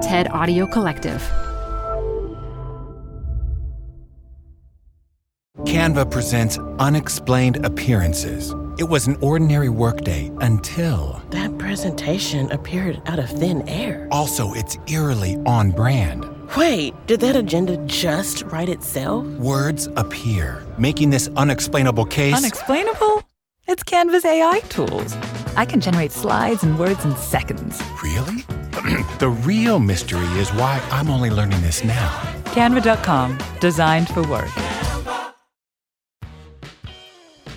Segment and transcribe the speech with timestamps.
[0.00, 1.20] TED Audio Collective.
[5.64, 8.54] Canva presents Unexplained Appearances.
[8.78, 11.22] It was an ordinary workday until.
[11.30, 14.08] That presentation appeared out of thin air.
[14.10, 16.24] Also, it's eerily on brand.
[16.56, 19.26] Wait, did that agenda just write itself?
[19.38, 22.34] Words appear, making this unexplainable case.
[22.34, 23.22] Unexplainable?
[23.66, 25.14] It's Canva's AI tools.
[25.56, 27.82] I can generate slides and words in seconds.
[28.02, 28.44] Really?
[29.18, 32.08] the real mystery is why I'm only learning this now.
[32.46, 34.50] Canva.com, designed for work.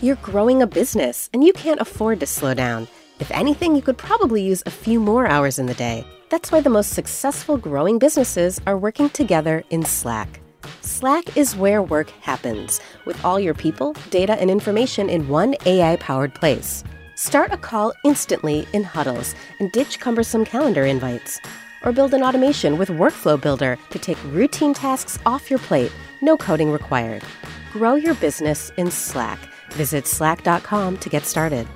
[0.01, 2.87] You're growing a business and you can't afford to slow down.
[3.19, 6.05] If anything, you could probably use a few more hours in the day.
[6.29, 10.41] That's why the most successful growing businesses are working together in Slack.
[10.81, 15.95] Slack is where work happens, with all your people, data, and information in one AI
[15.97, 16.83] powered place.
[17.15, 21.39] Start a call instantly in huddles and ditch cumbersome calendar invites.
[21.85, 26.37] Or build an automation with Workflow Builder to take routine tasks off your plate, no
[26.37, 27.23] coding required.
[27.71, 29.39] Grow your business in Slack.
[29.73, 31.67] Visit slack.com to get started.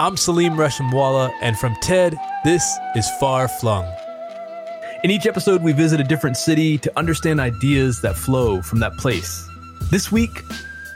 [0.00, 3.97] I'm Saleem Reshamwala, and from TED, this is Far Flung.
[5.04, 8.96] In each episode, we visit a different city to understand ideas that flow from that
[8.96, 9.48] place.
[9.92, 10.42] This week,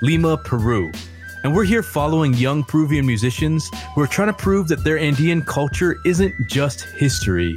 [0.03, 0.91] Lima, Peru.
[1.45, 5.43] And we're here following young Peruvian musicians who are trying to prove that their Andean
[5.43, 7.57] culture isn't just history,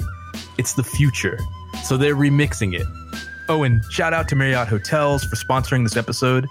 [0.60, 1.40] it's the future.
[1.84, 2.86] So they're remixing it.
[3.50, 6.48] Oh, and shout out to Marriott Hotels for sponsoring this episode.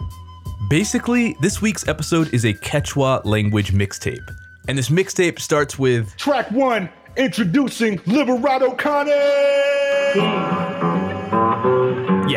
[0.69, 4.29] Basically, this week's episode is a Quechua language mixtape.
[4.67, 9.84] And this mixtape starts with Track one, introducing Liberato Kani.
[10.15, 11.63] Yeah,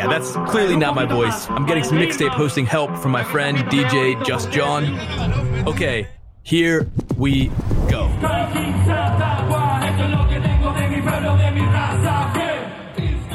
[0.08, 1.48] that's clearly not my voice.
[1.48, 4.98] I'm getting some mixtape hosting help from my friend DJ Just John.
[5.68, 6.08] Okay,
[6.42, 7.52] here we
[7.88, 8.08] go.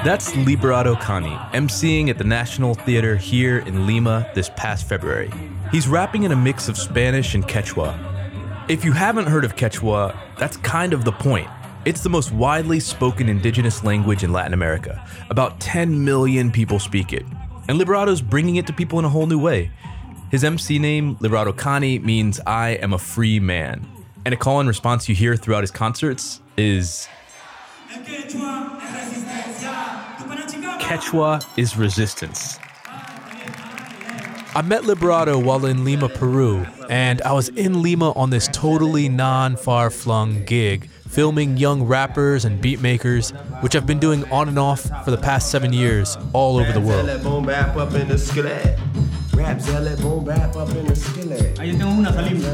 [0.04, 5.32] That's Liberato Kani, emceeing at the National Theater here in Lima this past February.
[5.72, 7.98] He's rapping in a mix of Spanish and Quechua.
[8.70, 11.48] If you haven't heard of Quechua, that's kind of the point.
[11.86, 15.06] It's the most widely spoken indigenous language in Latin America.
[15.30, 17.26] About 10 million people speak it.
[17.68, 19.70] And Liberato's bringing it to people in a whole new way.
[20.32, 23.86] His MC name, Liberato Kani, means I am a free man.
[24.24, 27.10] And a call and response you hear throughout his concerts is
[30.80, 32.60] Quechua is resistance.
[34.56, 39.10] I met Liberato while in Lima, Peru, and I was in Lima on this totally
[39.10, 43.32] non far flung gig, filming young rappers and beatmakers,
[43.62, 46.82] which I've been doing on and off for the past seven years all over the
[46.82, 47.08] world.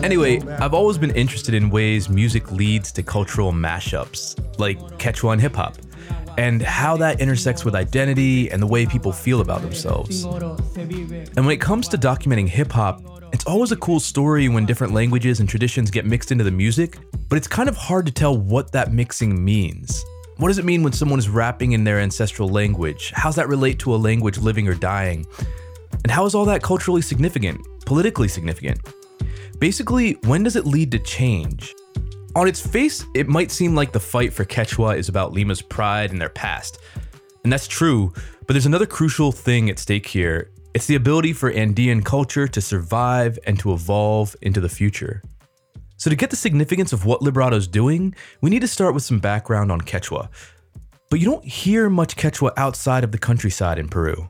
[0.04, 5.42] Anyway, I've always been interested in ways music leads to cultural mashups, like Quechua and
[5.42, 5.78] hip hop
[6.38, 10.24] and how that intersects with identity and the way people feel about themselves.
[10.24, 14.94] And when it comes to documenting hip hop, it's always a cool story when different
[14.94, 16.98] languages and traditions get mixed into the music,
[17.28, 20.04] but it's kind of hard to tell what that mixing means.
[20.38, 23.12] What does it mean when someone is rapping in their ancestral language?
[23.16, 25.26] How's that relate to a language living or dying?
[26.04, 28.80] And how is all that culturally significant, politically significant?
[29.60, 31.76] Basically, when does it lead to change?
[32.36, 36.12] On its face, it might seem like the fight for Quechua is about Lima's pride
[36.12, 36.80] and their past.
[37.44, 38.14] And that's true,
[38.48, 40.52] but there's another crucial thing at stake here.
[40.76, 45.24] It's the ability for Andean culture to survive and to evolve into the future.
[45.98, 49.20] So, to get the significance of what Liberato's doing, we need to start with some
[49.20, 50.30] background on Quechua.
[51.10, 54.30] But you don't hear much Quechua outside of the countryside in Peru.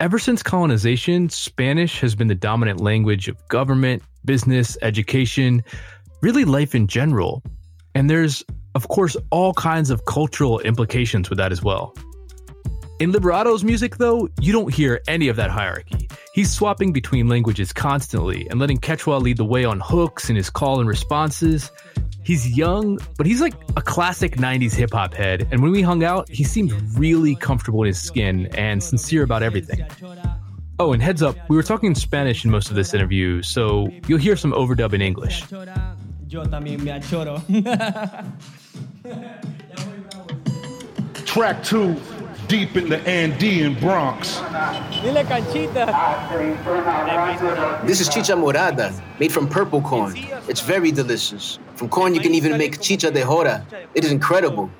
[0.00, 5.62] Ever since colonization, Spanish has been the dominant language of government, business, education,
[6.22, 7.42] really life in general.
[7.94, 11.94] And there's, of course, all kinds of cultural implications with that as well.
[12.98, 16.08] In Liberato's music, though, you don't hear any of that hierarchy.
[16.32, 20.48] He's swapping between languages constantly and letting Quechua lead the way on hooks in his
[20.48, 21.70] call and responses.
[22.24, 26.04] He's young, but he's like a classic 90s hip hop head, and when we hung
[26.04, 29.84] out, he seemed really comfortable in his skin and sincere about everything.
[30.78, 33.90] Oh, and heads up, we were talking in Spanish in most of this interview, so
[34.08, 35.42] you'll hear some overdub in English.
[41.26, 41.94] Track two,
[42.48, 44.38] deep in the Andean Bronx.
[47.84, 50.14] This is chicha morada, made from purple corn.
[50.48, 51.58] It's very delicious.
[51.74, 53.64] From corn, you can even make chicha de jora.
[53.94, 54.70] It is incredible.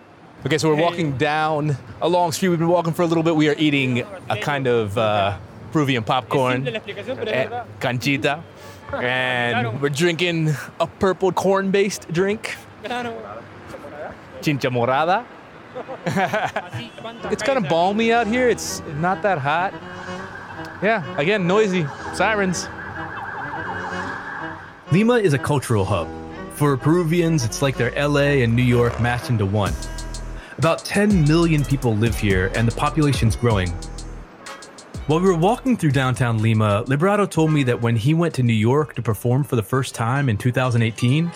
[0.45, 2.51] Okay, so we're walking down a long street.
[2.51, 3.35] We've been walking for a little bit.
[3.35, 5.37] We are eating a kind of uh,
[5.73, 8.43] Peruvian popcorn, eh, canchita,
[8.93, 12.55] and we're drinking a purple corn-based drink,
[14.41, 15.25] chicha morada.
[17.31, 18.49] It's kind of balmy out here.
[18.49, 19.73] It's not that hot.
[20.83, 22.69] Yeah, again, noisy sirens.
[24.93, 26.09] Lima is a cultural hub.
[26.53, 29.75] For Peruvians, it's like they're LA and New York mashed into one.
[30.59, 33.69] About 10 million people live here, and the population's growing.
[35.07, 38.43] While we were walking through downtown Lima, Liberato told me that when he went to
[38.43, 41.31] New York to perform for the first time in 2018,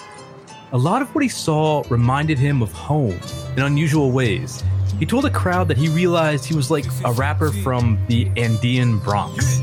[0.73, 3.19] a lot of what he saw reminded him of home
[3.57, 4.63] in unusual ways.
[4.99, 8.99] He told a crowd that he realized he was like a rapper from the Andean
[8.99, 9.61] Bronx.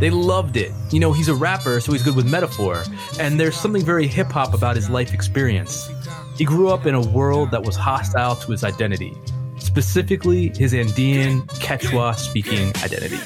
[0.00, 0.72] They loved it.
[0.90, 2.84] You know, he's a rapper, so he's good with metaphor,
[3.20, 5.88] and there's something very hip hop about his life experience.
[6.36, 9.14] He grew up in a world that was hostile to his identity,
[9.74, 13.16] specifically his Andean Quechua speaking identity.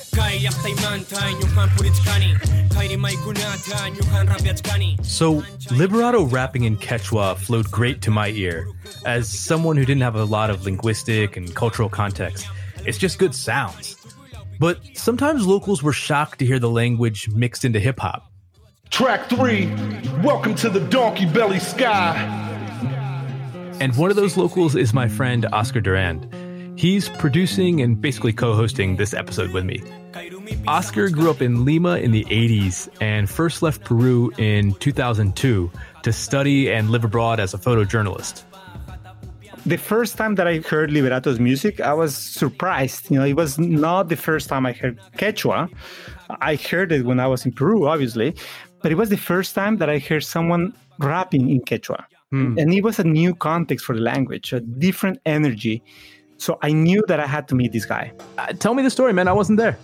[5.02, 5.42] So,
[5.76, 8.66] Liberato rapping in Quechua flowed great to my ear.
[9.04, 12.48] As someone who didn't have a lot of linguistic and cultural context,
[12.86, 13.96] it's just good sounds.
[14.58, 18.32] But sometimes locals were shocked to hear the language mixed into hip hop.
[18.88, 19.66] Track three,
[20.22, 22.47] welcome to the Donkey Belly Sky.
[23.80, 26.26] And one of those locals is my friend Oscar Durand.
[26.76, 29.80] He's producing and basically co hosting this episode with me.
[30.66, 35.70] Oscar grew up in Lima in the 80s and first left Peru in 2002
[36.02, 38.42] to study and live abroad as a photojournalist.
[39.64, 43.10] The first time that I heard Liberato's music, I was surprised.
[43.12, 45.70] You know, it was not the first time I heard Quechua.
[46.40, 48.34] I heard it when I was in Peru, obviously,
[48.82, 52.04] but it was the first time that I heard someone rapping in Quechua.
[52.30, 52.58] Hmm.
[52.58, 55.82] And it was a new context for the language, a different energy.
[56.36, 58.12] So I knew that I had to meet this guy.
[58.36, 59.28] Uh, tell me the story, man.
[59.28, 59.78] I wasn't there.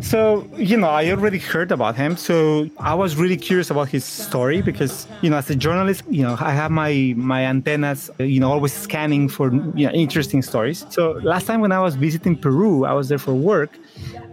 [0.00, 2.16] So, you know, I already heard about him.
[2.16, 6.22] So I was really curious about his story because, you know, as a journalist, you
[6.22, 10.86] know, I have my my antennas, you know, always scanning for you know, interesting stories.
[10.90, 13.78] So last time when I was visiting Peru, I was there for work.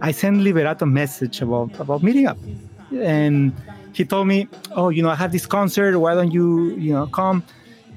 [0.00, 2.38] I sent Liberato a message about about meeting up.
[3.02, 3.52] And
[3.92, 5.98] he told me, "Oh, you know, I have this concert.
[5.98, 7.42] Why don't you, you know, come?"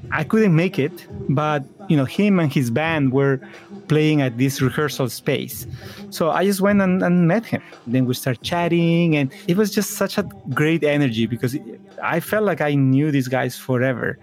[0.09, 3.39] I couldn't make it, but you know, him and his band were
[3.88, 5.68] playing at this rehearsal space.
[6.09, 7.62] So I just went and, and met him.
[7.86, 11.57] Then we started chatting, and it was just such a great energy because
[12.01, 14.18] I felt like I knew these guys forever.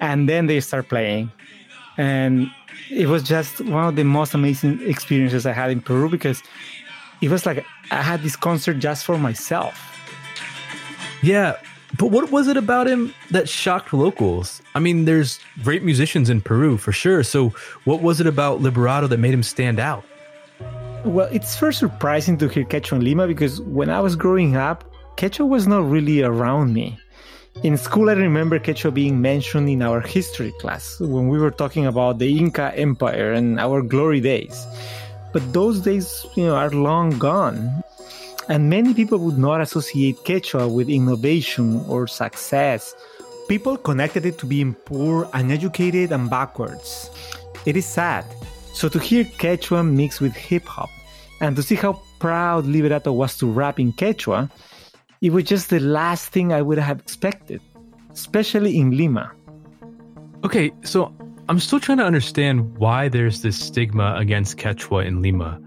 [0.00, 1.30] And then they start playing,
[1.96, 2.50] and
[2.90, 6.42] it was just one of the most amazing experiences I had in Peru because
[7.20, 9.78] it was like I had this concert just for myself.
[11.22, 11.56] Yeah,
[11.98, 14.62] but what was it about him that shocked locals?
[14.74, 17.22] I mean, there's great musicians in Peru for sure.
[17.22, 17.50] So,
[17.84, 20.04] what was it about Liberato that made him stand out?
[21.04, 24.84] Well, it's first surprising to hear Quechua in Lima because when I was growing up,
[25.16, 26.98] Quechua was not really around me.
[27.62, 31.86] In school, I remember Quechua being mentioned in our history class when we were talking
[31.86, 34.66] about the Inca Empire and our glory days.
[35.32, 37.82] But those days, you know, are long gone.
[38.48, 42.94] And many people would not associate Quechua with innovation or success.
[43.48, 47.10] People connected it to being poor, uneducated, and backwards.
[47.66, 48.24] It is sad.
[48.74, 50.90] So to hear Quechua mixed with hip hop
[51.40, 54.50] and to see how proud Liberato was to rap in Quechua,
[55.20, 57.60] it was just the last thing I would have expected,
[58.10, 59.30] especially in Lima.
[60.44, 61.14] Okay, so
[61.48, 65.60] I'm still trying to understand why there's this stigma against Quechua in Lima.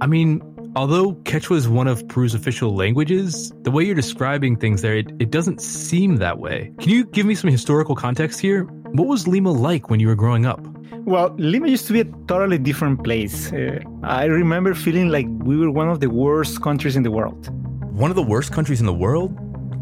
[0.00, 0.42] I mean,
[0.78, 5.10] Although Quechua is one of Peru's official languages, the way you're describing things there, it,
[5.18, 6.72] it doesn't seem that way.
[6.78, 8.62] Can you give me some historical context here?
[8.92, 10.64] What was Lima like when you were growing up?
[11.04, 13.52] Well, Lima used to be a totally different place.
[13.52, 17.48] Uh, I remember feeling like we were one of the worst countries in the world.
[17.92, 19.36] One of the worst countries in the world?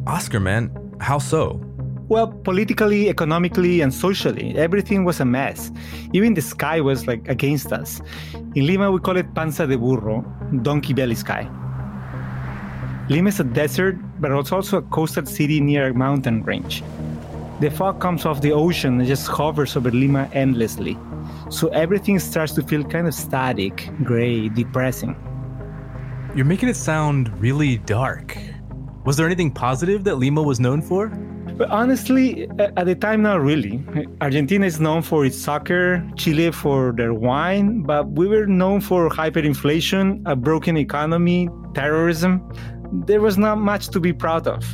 [0.07, 1.61] Oscar, man, how so?
[2.09, 5.73] Well, politically, economically, and socially, everything was a mess.
[6.13, 8.01] Even the sky was like against us.
[8.55, 10.25] In Lima, we call it panza de burro,
[10.63, 11.51] donkey belly sky.
[13.09, 16.85] Lima is a desert, but it's also a coastal city near a mountain range.
[17.59, 20.97] The fog comes off the ocean and just hovers over Lima endlessly.
[21.51, 25.17] So everything starts to feel kind of static, gray, depressing.
[26.37, 28.39] You're making it sound really dark.
[29.05, 31.11] Was there anything positive that Lima was known for?
[31.57, 33.83] But honestly, at the time, not really.
[34.21, 39.09] Argentina is known for its soccer, Chile for their wine, but we were known for
[39.09, 42.43] hyperinflation, a broken economy, terrorism.
[43.07, 44.65] There was not much to be proud of.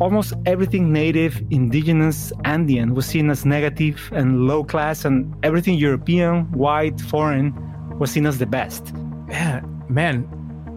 [0.00, 6.44] Almost everything native, indigenous, Andean was seen as negative and low class, and everything European,
[6.52, 7.54] white, foreign
[7.98, 8.92] was seen as the best.
[9.28, 10.28] Yeah, man,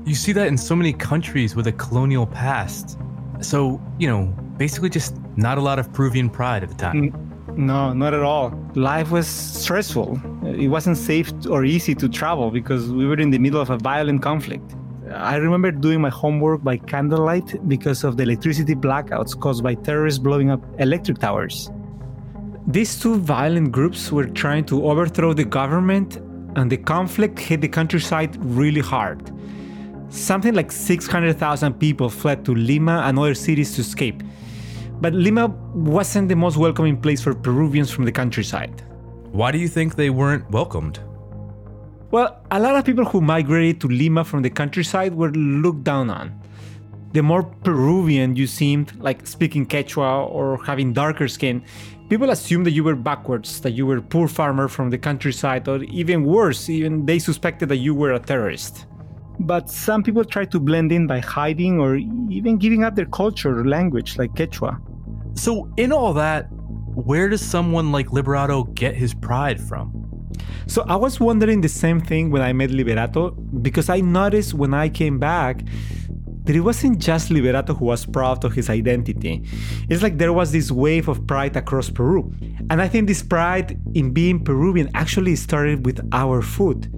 [0.05, 2.97] You see that in so many countries with a colonial past.
[3.39, 5.15] So, you know, basically just
[5.47, 7.01] not a lot of Peruvian pride at the time.
[7.71, 8.47] No, not at all.
[8.75, 10.09] Life was stressful.
[10.65, 13.77] It wasn't safe or easy to travel because we were in the middle of a
[13.77, 14.67] violent conflict.
[15.33, 20.19] I remember doing my homework by candlelight because of the electricity blackouts caused by terrorists
[20.19, 21.71] blowing up electric towers.
[22.67, 26.17] These two violent groups were trying to overthrow the government,
[26.57, 29.19] and the conflict hit the countryside really hard.
[30.09, 34.21] Something like 600,000 people fled to Lima and other cities to escape.
[35.01, 38.83] But Lima wasn't the most welcoming place for Peruvians from the countryside.
[39.31, 40.99] Why do you think they weren't welcomed?
[42.11, 46.11] Well, a lot of people who migrated to Lima from the countryside were looked down
[46.11, 46.39] on.
[47.13, 51.63] The more Peruvian you seemed, like speaking Quechua or having darker skin,
[52.07, 55.67] people assumed that you were backwards, that you were a poor farmer from the countryside,
[55.67, 58.85] or even worse, even they suspected that you were a terrorist.
[59.39, 63.59] But some people tried to blend in by hiding or even giving up their culture
[63.59, 64.79] or language, like Quechua.
[65.35, 70.29] So, in all that, where does someone like Liberato get his pride from?
[70.67, 74.73] So, I was wondering the same thing when I met Liberato because I noticed when
[74.73, 75.63] I came back
[76.43, 79.43] that it wasn't just Liberato who was proud of his identity.
[79.89, 82.33] It's like there was this wave of pride across Peru.
[82.69, 86.91] And I think this pride in being Peruvian actually started with our food.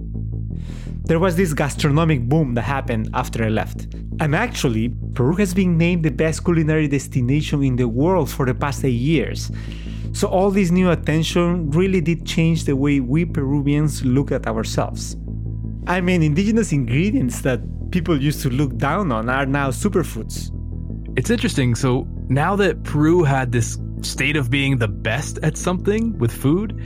[1.04, 3.86] There was this gastronomic boom that happened after I left.
[4.20, 8.54] And actually, Peru has been named the best culinary destination in the world for the
[8.54, 9.50] past eight years.
[10.12, 15.16] So, all this new attention really did change the way we Peruvians look at ourselves.
[15.88, 20.50] I mean, indigenous ingredients that people used to look down on are now superfoods.
[21.18, 21.74] It's interesting.
[21.74, 26.80] So, now that Peru had this state of being the best at something with food,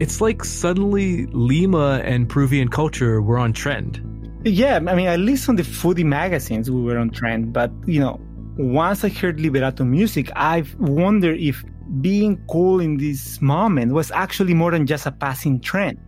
[0.00, 4.09] it's like suddenly Lima and Peruvian culture were on trend.
[4.44, 7.52] Yeah, I mean, at least on the foodie magazines, we were on trend.
[7.52, 8.18] But, you know,
[8.56, 11.62] once I heard Liberato music, I wonder if
[12.00, 15.98] being cool in this moment was actually more than just a passing trend.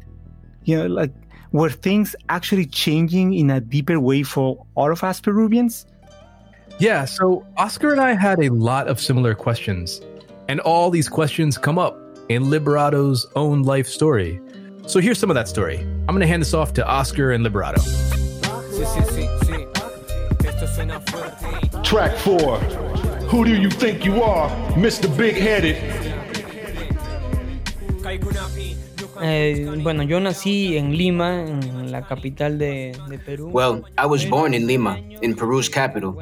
[0.65, 1.13] You know, like,
[1.53, 5.85] were things actually changing in a deeper way for all of us Peruvians?
[6.79, 10.01] Yeah, so Oscar and I had a lot of similar questions.
[10.49, 11.99] And all these questions come up
[12.31, 14.41] in Liberato's own life story.
[14.87, 15.79] So here's some of that story.
[15.79, 18.12] I'm going to hand this off to Oscar and Liberato.
[21.83, 22.59] Track four.
[23.29, 25.15] Who do you think you are, Mr.
[25.15, 25.77] Big Headed?
[29.21, 33.51] Eh, bueno, yo nací en Lima, en la capital de, de Perú.
[33.51, 36.17] Well, I was born in Lima, in Peru's capital.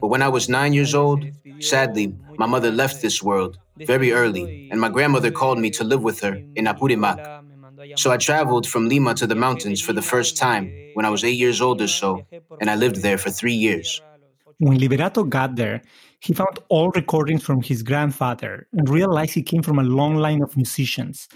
[0.00, 1.24] But when I was nine years old,
[1.58, 6.02] sadly, my mother left this world very early, and my grandmother called me to live
[6.04, 7.35] with her in Apurimac.
[7.96, 11.24] So I traveled from Lima to the mountains for the first time when I was
[11.24, 12.26] eight years old or so,
[12.60, 14.02] and I lived there for three years.
[14.58, 15.82] When Liberato got there,
[16.20, 20.42] he found all recordings from his grandfather and realized he came from a long line
[20.42, 21.28] of musicians.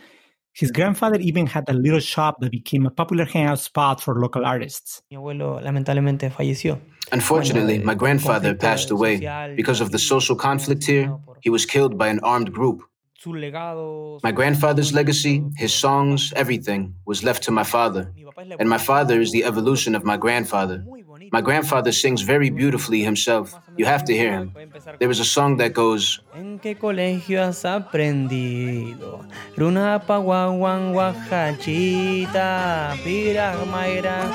[0.53, 4.45] His grandfather even had a little shop that became a popular hangout spot for local
[4.45, 5.03] artists.
[5.11, 6.81] Mi abuelo lamentablemente falleció.
[7.13, 9.17] Unfortunately, my grandfather passed away
[9.57, 11.17] because of the social conflict here.
[11.41, 12.83] He was killed by an armed group.
[13.27, 18.11] My grandfather's legacy, his songs, everything was left to my father.
[18.59, 20.83] And my father is the evolution of my grandfather.
[21.31, 23.55] My grandfather sings very beautifully himself.
[23.77, 24.55] You have to hear him.
[24.99, 29.27] There is a song that goes, ¿En qué colegio has aprendido?
[29.55, 34.31] Runa paguaguan guajachita, piragmaira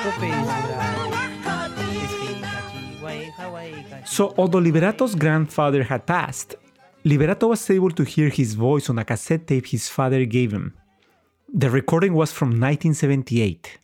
[4.06, 6.56] So, although Liberato's grandfather had passed,
[7.06, 10.74] Liberato was able to hear his voice on a cassette tape his father gave him.
[11.54, 13.78] The recording was from 1978.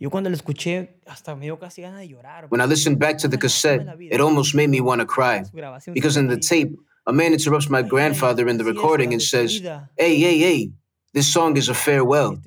[2.50, 5.46] When I listened back to the cassette, it almost made me want to cry.
[5.94, 6.76] Because in the tape,
[7.06, 9.62] a man interrupts my grandfather in the recording and says,
[9.98, 10.72] Hey, hey, hey,
[11.14, 12.40] this song is a farewell.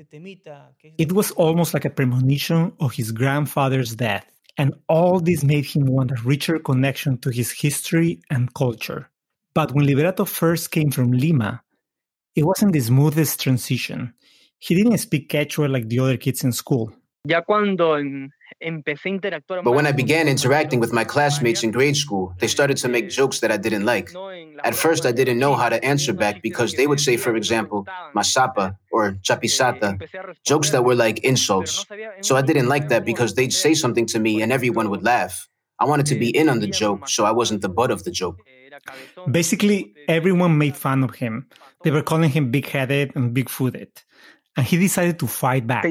[0.98, 4.26] It was almost like a premonition of his grandfather's death,
[4.58, 9.08] and all this made him want a richer connection to his history and culture.
[9.54, 11.62] But when Liberato first came from Lima,
[12.34, 14.12] it wasn't the smoothest transition.
[14.58, 16.92] He didn't speak Quechua like the other kids in school.
[17.26, 17.48] But
[19.78, 23.40] when I began interacting with my classmates in grade school, they started to make jokes
[23.40, 24.10] that I didn't like.
[24.64, 27.86] At first, I didn't know how to answer back because they would say, for example,
[28.14, 30.00] masapa or chapisata,
[30.44, 31.86] jokes that were like insults.
[32.20, 35.48] So I didn't like that because they'd say something to me and everyone would laugh.
[35.80, 38.10] I wanted to be in on the joke, so I wasn't the butt of the
[38.10, 38.40] joke.
[39.30, 41.46] Basically, everyone made fun of him.
[41.82, 43.90] They were calling him big headed and big footed
[44.56, 45.84] and he decided to fight back.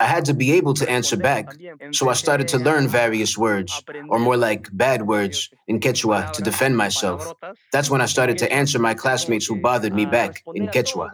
[0.00, 1.54] I had to be able to answer back,
[1.92, 6.42] so I started to learn various words, or more like bad words, in Quechua to
[6.42, 7.32] defend myself.
[7.72, 11.10] That's when I started to answer my classmates who bothered me back in Quechua.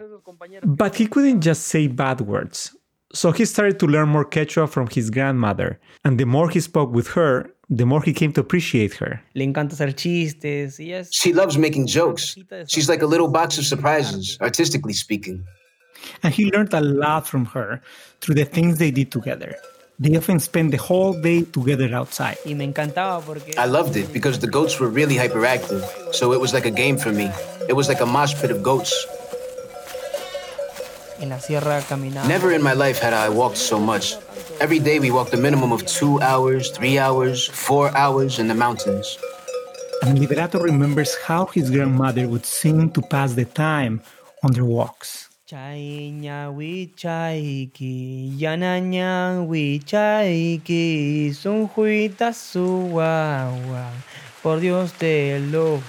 [0.63, 2.75] But he couldn't just say bad words.
[3.13, 5.79] So he started to learn more Quechua from his grandmother.
[6.03, 9.21] And the more he spoke with her, the more he came to appreciate her.
[9.35, 10.79] Le encanta hacer chistes.
[11.11, 12.35] She loves making jokes.
[12.67, 15.43] She's like a little box of surprises, artistically speaking.
[16.23, 17.81] And he learned a lot from her
[18.21, 19.55] through the things they did together.
[19.99, 22.37] They often spent the whole day together outside.
[22.45, 25.83] I loved it because the goats were really hyperactive,
[26.13, 27.29] so it was like a game for me.
[27.67, 28.93] It was like a mosh pit of goats.
[31.19, 34.15] Never in my life had I walked so much.
[34.59, 38.55] Every day we walked a minimum of two hours, three hours, four hours in the
[38.55, 39.17] mountains.
[40.03, 44.01] And Liberato remembers how his grandmother would sing to pass the time
[44.43, 45.29] on their walks.
[54.41, 55.81] Por Dios te lo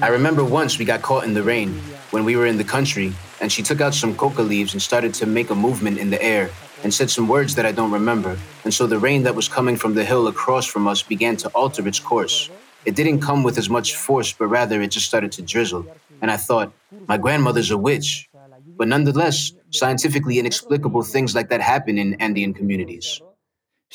[0.00, 1.74] I remember once we got caught in the rain
[2.10, 5.14] when we were in the country, and she took out some coca leaves and started
[5.14, 6.50] to make a movement in the air
[6.82, 8.36] and said some words that I don't remember.
[8.64, 11.48] And so the rain that was coming from the hill across from us began to
[11.48, 12.50] alter its course.
[12.84, 15.86] It didn't come with as much force, but rather it just started to drizzle.
[16.20, 16.72] And I thought,
[17.08, 18.28] my grandmother's a witch.
[18.76, 23.20] But nonetheless, scientifically inexplicable things like that happen in Andean communities.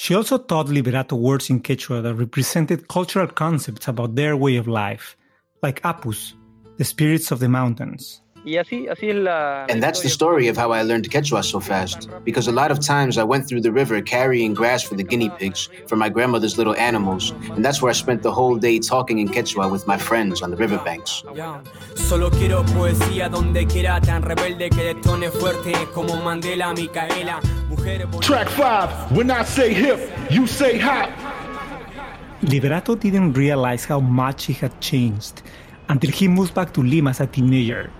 [0.01, 4.65] She also taught Liberato words in Quechua that represented cultural concepts about their way of
[4.65, 5.17] life,
[5.61, 6.35] like apus,
[6.77, 8.21] the spirits of the mountains.
[8.57, 12.09] And that's the story of how I learned Quechua so fast.
[12.23, 15.29] Because a lot of times I went through the river carrying grass for the guinea
[15.29, 17.31] pigs, for my grandmother's little animals.
[17.51, 20.51] And that's where I spent the whole day talking in Quechua with my friends on
[20.51, 21.23] the riverbanks.
[21.95, 27.39] Solo quiero poesía donde quiera, tan rebelde que detone fuerte como Mandela, Micaela.
[28.21, 31.09] Track 5, when I say hip, you say hop.
[32.41, 35.41] Liberato didn't realize how much he had changed
[35.89, 37.91] until he moved back to Lima as a teenager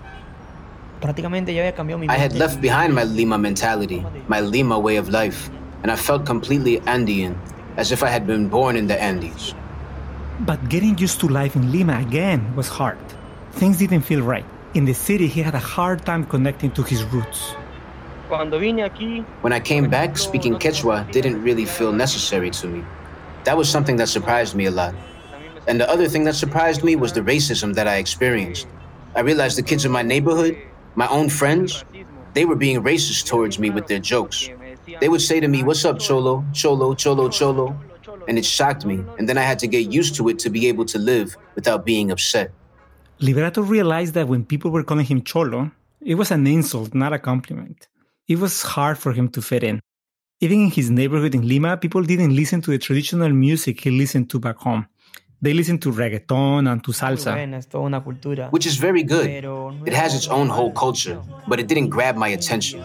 [1.00, 4.96] prácticamente ya había cambiado mi I had left behind my Lima mentality, my Lima way
[4.96, 5.50] of life,
[5.82, 7.34] and I felt completely Andean,
[7.76, 9.54] as if I had been born in the Andes.
[10.40, 12.98] But getting used to life in Lima again was hard.
[13.52, 14.44] Things didn't feel right.
[14.74, 17.54] In the city, he had a hard time connecting to his roots.
[18.30, 22.84] When I came back, speaking Quechua didn't really feel necessary to me.
[23.44, 24.94] That was something that surprised me a lot.
[25.66, 28.68] And the other thing that surprised me was the racism that I experienced.
[29.16, 30.56] I realized the kids in my neighborhood
[30.94, 31.84] my own friends,
[32.34, 34.48] they were being racist towards me with their jokes.
[35.00, 36.44] They would say to me, What's up, Cholo?
[36.52, 37.78] Cholo, Cholo, Cholo.
[38.28, 40.68] And it shocked me, and then I had to get used to it to be
[40.68, 42.52] able to live without being upset.
[43.20, 47.18] Liberato realized that when people were calling him Cholo, it was an insult, not a
[47.18, 47.88] compliment.
[48.28, 49.80] It was hard for him to fit in.
[50.40, 54.30] Even in his neighborhood in Lima, people didn't listen to the traditional music he listened
[54.30, 54.86] to back home.
[55.42, 57.32] They listen to reggaeton and to salsa.
[58.50, 59.26] Which is very good.
[59.86, 62.84] It has its own whole culture, but it didn't grab my attention.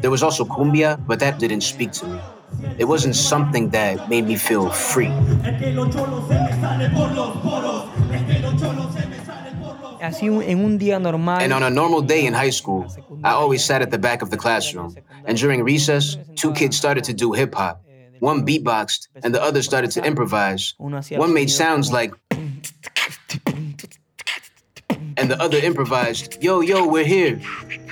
[0.00, 2.20] There was also cumbia, but that didn't speak to me.
[2.78, 5.10] It wasn't something that made me feel free.
[10.00, 12.86] And on a normal day in high school,
[13.24, 14.94] I always sat at the back of the classroom.
[15.24, 17.82] And during recess, two kids started to do hip hop.
[18.20, 20.74] One beatboxed, and the other started to improvise.
[20.78, 22.12] One made sounds like.
[25.16, 27.40] And the other improvised, Yo, yo, we're here.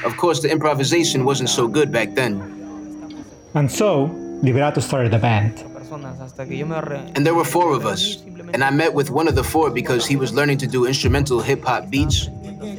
[0.04, 2.34] Of course, the improvisation wasn't so good back then.
[3.54, 4.08] And so,
[4.42, 5.64] Liberato started a band.
[7.16, 8.22] And there were four of us.
[8.52, 11.40] And I met with one of the four because he was learning to do instrumental
[11.40, 12.28] hip hop beats.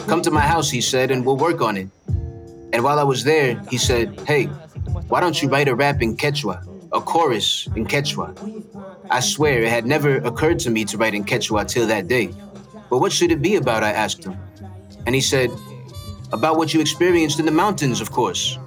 [0.07, 1.89] Come to my house, he said, and we'll work on it.
[2.73, 4.45] And while I was there, he said, Hey,
[5.09, 6.63] why don't you write a rap in Quechua?
[6.93, 8.33] A chorus in Quechua.
[9.09, 12.29] I swear it had never occurred to me to write in Quechua till that day.
[12.89, 13.83] But what should it be about?
[13.83, 14.37] I asked him.
[15.05, 15.51] And he said,
[16.31, 18.57] About what you experienced in the mountains, of course.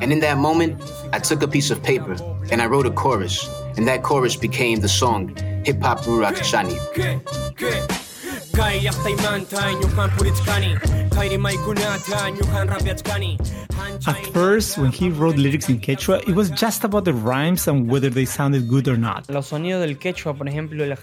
[0.00, 0.80] And in that moment,
[1.12, 2.16] I took a piece of paper
[2.50, 3.48] and I wrote a chorus.
[3.76, 7.97] And that chorus became the song Hip Hop Rurak Shani.
[14.08, 17.88] At first, when he wrote lyrics in Quechua, it was just about the rhymes and
[17.88, 19.28] whether they sounded good or not.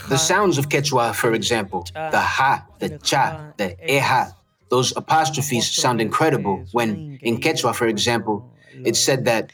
[0.09, 4.33] The sounds of Quechua, for example, the ha, the cha, the eha,
[4.69, 6.65] those apostrophes sound incredible.
[6.73, 8.51] When, in Quechua, for example,
[8.83, 9.53] it said that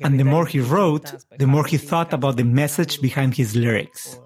[0.00, 4.18] and the more he wrote, the more he thought about the message behind his lyrics.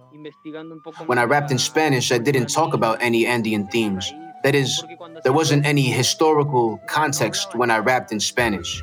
[1.07, 4.13] When I rapped in Spanish, I didn't talk about any Andean themes.
[4.43, 4.83] That is,
[5.25, 8.83] there wasn't any historical context when I rapped in Spanish.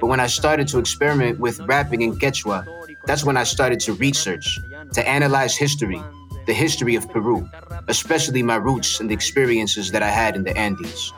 [0.00, 2.66] But when I started to experiment with rapping in Quechua,
[3.06, 4.58] that's when I started to research,
[4.94, 6.02] to analyze history,
[6.46, 7.48] the history of Peru,
[7.88, 11.12] especially my roots and the experiences that I had in the Andes.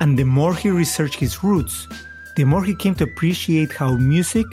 [0.00, 1.88] And the more he researched his roots,
[2.36, 4.46] the more he came to appreciate how music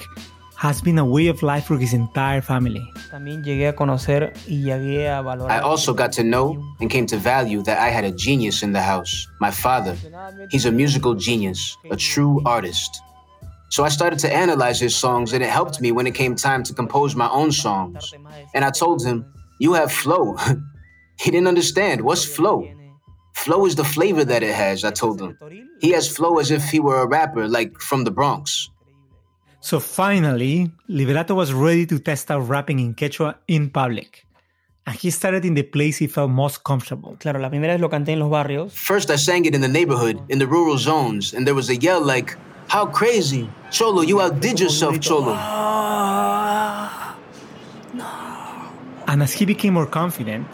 [0.61, 2.87] has been a way of life for his entire family.
[5.49, 8.71] I also got to know and came to value that I had a genius in
[8.71, 9.97] the house, my father.
[10.51, 13.01] He's a musical genius, a true artist.
[13.69, 16.61] So I started to analyze his songs, and it helped me when it came time
[16.63, 18.13] to compose my own songs.
[18.53, 19.25] And I told him,
[19.59, 20.37] You have flow.
[21.19, 22.01] he didn't understand.
[22.01, 22.67] What's flow?
[23.33, 25.37] Flow is the flavor that it has, I told him.
[25.79, 28.69] He has flow as if he were a rapper, like from the Bronx.
[29.61, 34.25] So finally, Liberato was ready to test out rapping in Quechua in public.
[34.87, 37.15] And he started in the place he felt most comfortable.
[37.19, 38.73] Claro, la primera vez lo canté en los barrios.
[38.73, 41.75] First, I sang it in the neighborhood, in the rural zones, and there was a
[41.75, 42.35] yell like,
[42.67, 43.47] How crazy!
[43.69, 45.33] Cholo, you outdid yourself, Cholo.
[49.07, 50.47] And as he became more confident,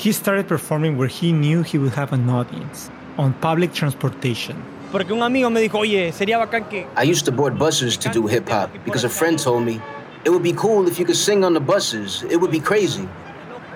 [0.00, 4.56] he started performing where he knew he would have an audience on public transportation.
[4.90, 6.86] Porque un amigo me dijo, oye, sería bacán que.
[6.96, 9.78] I used to board buses to do hip hop because a friend told me
[10.24, 12.22] it would be cool if you could sing on the buses.
[12.30, 13.06] It would be crazy.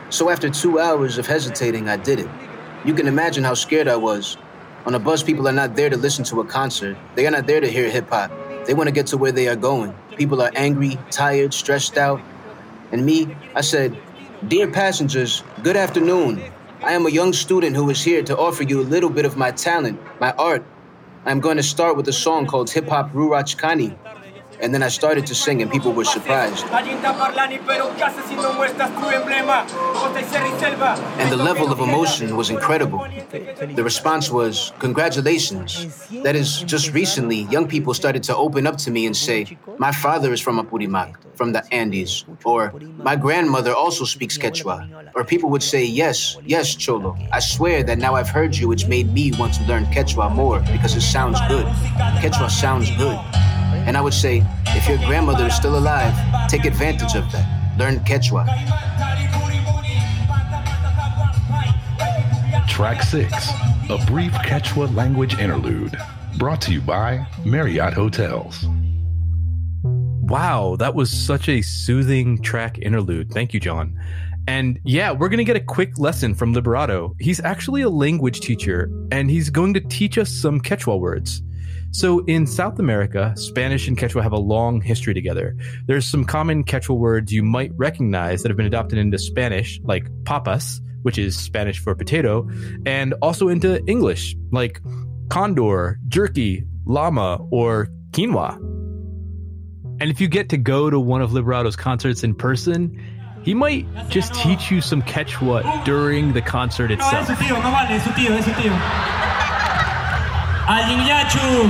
[0.09, 2.29] So after two hours of hesitating, I did it.
[2.87, 4.39] You can imagine how scared I was.
[4.87, 6.97] On a bus, people are not there to listen to a concert.
[7.17, 8.31] They are not there to hear hip hop.
[8.67, 9.95] They want to get to where they are going.
[10.17, 12.21] People are angry, tired, stressed out.
[12.93, 13.95] And me, I said,
[14.49, 16.43] Dear passengers, good afternoon.
[16.83, 19.39] I am a young student who is here to offer you a little bit of
[19.39, 20.63] my talent, my art,
[21.27, 23.97] I'm going to start with a song called Hip Hop Rurachkani.
[24.61, 26.65] And then I started to sing, and people were surprised.
[31.21, 33.07] And the level of emotion was incredible.
[33.75, 36.07] The response was, Congratulations.
[36.23, 39.93] That is, just recently, young people started to open up to me and say, My
[39.93, 42.25] father is from Apurimac, from the Andes.
[42.45, 45.11] Or, My grandmother also speaks Quechua.
[45.15, 47.17] Or people would say, Yes, yes, Cholo.
[47.33, 50.61] I swear that now I've heard you, it's made me want to learn Quechua more
[50.73, 51.67] because it sounds good.
[52.21, 53.19] Quechua sounds good.
[53.87, 56.15] And I would say, if your grandmother is still alive,
[56.49, 57.79] take advantage of that.
[57.79, 58.45] Learn Quechua.
[62.69, 63.33] Track 6
[63.91, 65.97] A brief Quechua language interlude.
[66.39, 68.67] Brought to you by Marriott Hotels.
[69.83, 73.31] Wow, that was such a soothing track interlude.
[73.31, 73.97] Thank you, John.
[74.47, 77.15] And yeah, we're going to get a quick lesson from Liberato.
[77.21, 81.43] He's actually a language teacher, and he's going to teach us some Quechua words.
[81.95, 85.57] So in South America, Spanish and Quechua have a long history together.
[85.87, 90.09] There's some common Quechua words you might recognize that have been adopted into Spanish, like
[90.25, 92.49] papas, which is Spanish for potato,
[92.85, 94.81] and also into English, like
[95.29, 98.57] condor, jerky, llama, or quinoa.
[100.01, 103.01] And if you get to go to one of Liberato's concerts in person,
[103.45, 107.29] he might just teach you some Quechua during the concert itself.
[110.67, 111.69] Alinyachu.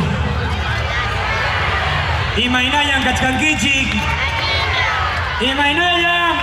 [2.37, 3.91] Imainayang Kachkankichik.
[5.41, 6.39] Imainayang.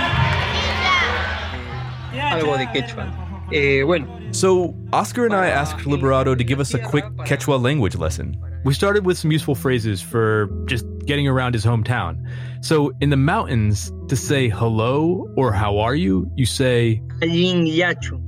[2.12, 3.08] Algo de Quechua.
[3.52, 4.06] Eh, bueno.
[4.32, 8.36] So, Oscar and I asked Liberato to give us a quick Quechua language lesson.
[8.64, 12.18] We started with some useful phrases for just getting around his hometown.
[12.62, 17.02] So, in the mountains, to say hello or how are you, you say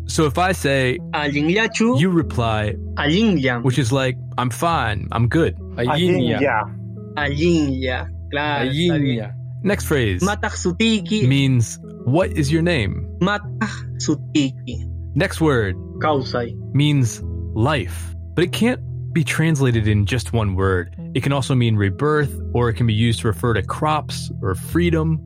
[0.06, 0.98] So, if I say
[2.00, 2.74] you reply
[3.62, 5.56] which is like I'm fine, I'm good.
[9.62, 10.20] Next phrase.
[11.28, 13.06] Means what is your name?
[15.14, 15.76] Next word.
[16.74, 17.22] Means
[17.54, 18.80] life, but it can't
[19.14, 20.94] be translated in just one word.
[21.14, 24.54] It can also mean rebirth, or it can be used to refer to crops or
[24.56, 25.20] freedom.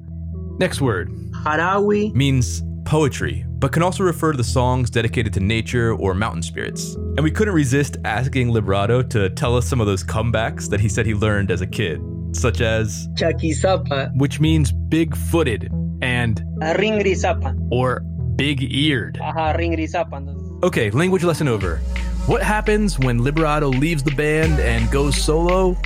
[0.60, 1.10] Next word
[1.44, 6.42] Harawi means poetry, but can also refer to the songs dedicated to nature or mountain
[6.42, 6.94] spirits.
[6.94, 10.88] And we couldn't resist asking Liberato to tell us some of those comebacks that he
[10.88, 12.00] said he learned as a kid,
[12.32, 15.70] such as Chakisapa, which means big footed,
[16.02, 18.00] and Ringrisapa, or
[18.36, 19.18] big eared.
[19.22, 20.62] Ajá, Ringrisapa.
[20.62, 21.80] Okay, language lesson over.
[22.28, 25.78] What happens when Liberato leaves the band and goes solo?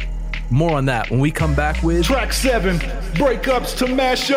[0.50, 2.80] More on that when we come back with Track 7
[3.14, 4.32] Breakups to Mashups.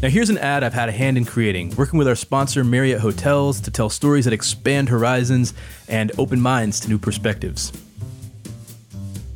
[0.00, 3.00] Now, here's an ad I've had a hand in creating, working with our sponsor, Marriott
[3.00, 5.54] Hotels, to tell stories that expand horizons
[5.88, 7.72] and open minds to new perspectives.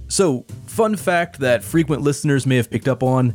[0.06, 3.34] So, fun fact that frequent listeners may have picked up on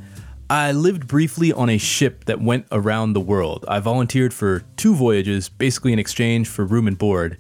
[0.50, 3.66] I lived briefly on a ship that went around the world.
[3.68, 7.38] I volunteered for two voyages, basically in exchange for room and board.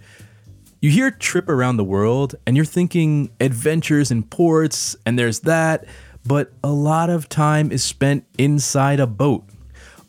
[0.81, 5.85] You hear trip around the world, and you're thinking adventures in ports, and there's that,
[6.25, 9.45] but a lot of time is spent inside a boat.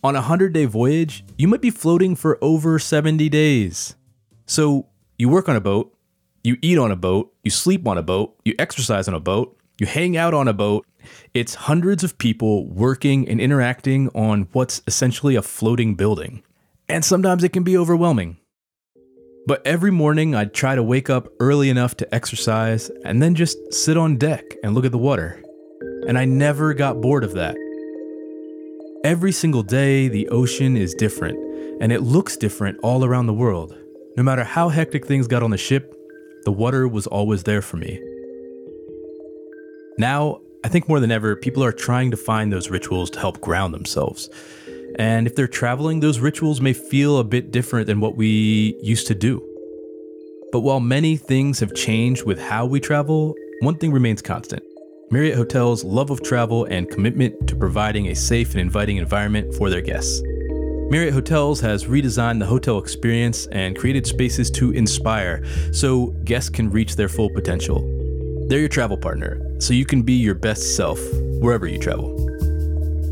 [0.05, 3.97] On a 100 day voyage, you might be floating for over 70 days.
[4.47, 4.87] So,
[5.19, 5.93] you work on a boat,
[6.45, 9.59] you eat on a boat, you sleep on a boat, you exercise on a boat,
[9.81, 10.87] you hang out on a boat.
[11.35, 16.45] It's hundreds of people working and interacting on what's essentially a floating building.
[16.89, 18.39] And sometimes it can be overwhelming.
[19.47, 23.73] But every morning I'd try to wake up early enough to exercise and then just
[23.73, 25.43] sit on deck and look at the water.
[26.07, 27.57] And I never got bored of that.
[29.05, 31.39] Every single day, the ocean is different,
[31.81, 33.77] and it looks different all around the world.
[34.17, 35.95] No matter how hectic things got on the ship,
[36.45, 38.01] the water was always there for me.
[39.99, 43.41] Now, I think more than ever, people are trying to find those rituals to help
[43.41, 44.29] ground themselves.
[44.99, 49.07] And if they're traveling, those rituals may feel a bit different than what we used
[49.07, 49.41] to do.
[50.51, 54.65] But while many things have changed with how we travel, one thing remains constant
[55.11, 59.71] Marriott Hotels' love of travel and commitment to providing a safe and inviting environment for
[59.71, 60.21] their guests.
[60.90, 65.42] Marriott Hotels has redesigned the hotel experience and created spaces to inspire
[65.73, 67.81] so guests can reach their full potential.
[68.49, 71.01] They're your travel partner, so you can be your best self
[71.40, 72.14] wherever you travel.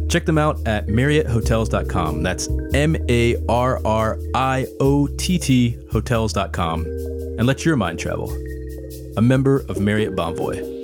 [0.08, 2.22] Check them out at MarriottHotels.com.
[2.22, 6.84] That's M A R R I O T T Hotels.com.
[7.38, 8.30] And let your mind travel.
[9.16, 10.75] A member of Marriott Bonvoy.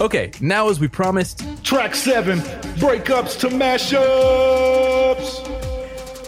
[0.00, 2.38] Okay, now as we promised, track seven
[2.78, 3.98] breakups to mashups.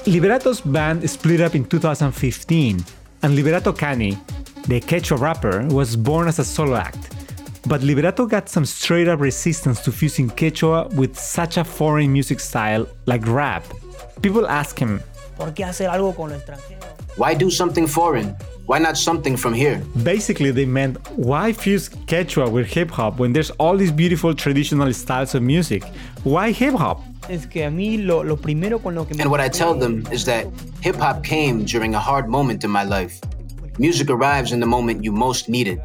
[0.06, 2.85] Liberato's band split up in 2015,
[3.22, 4.18] and Liberato Kani,
[4.66, 7.14] the Quechua rapper, was born as a solo act.
[7.68, 12.40] But Liberato got some straight up resistance to fusing Quechua with such a foreign music
[12.40, 13.62] style like rap.
[14.20, 15.00] People ask him,
[17.14, 18.35] Why do something foreign?
[18.70, 19.83] Why not something from here?
[20.04, 24.92] Basically, they meant why fuse Quechua with hip hop when there's all these beautiful traditional
[24.92, 25.83] styles of music?
[26.22, 27.02] Why hip hop?
[27.28, 27.42] And
[29.28, 30.46] what I tell them is that
[30.83, 33.20] hip hop came during a hard moment in my life.
[33.80, 35.80] Music arrives in the moment you most need it.